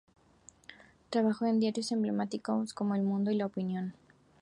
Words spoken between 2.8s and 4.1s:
"El Mundo" y "La Opinión".